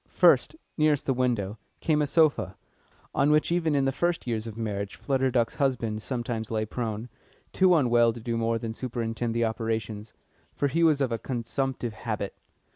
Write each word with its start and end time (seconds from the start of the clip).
First 0.09 0.55
nearest 0.79 1.05
the 1.05 1.13
window 1.13 1.59
came 1.79 2.01
a 2.01 2.07
sofa, 2.07 2.57
on 3.13 3.29
which 3.29 3.51
even 3.51 3.75
in 3.75 3.85
the 3.85 3.91
first 3.91 4.25
years 4.25 4.47
of 4.47 4.57
marriage 4.57 4.95
Flutter 4.95 5.29
Duck's 5.29 5.53
husband 5.61 6.01
sometimes 6.01 6.49
lay 6.49 6.65
prone, 6.65 7.07
too 7.53 7.75
unwell 7.75 8.11
to 8.13 8.19
do 8.19 8.35
more 8.35 8.57
than 8.57 8.73
superintend 8.73 9.35
the 9.35 9.45
operations, 9.45 10.13
for 10.55 10.69
he 10.69 10.81
was 10.81 11.01
of 11.01 11.11
a 11.11 11.19
consumptive 11.19 11.93
habit. 11.93 12.33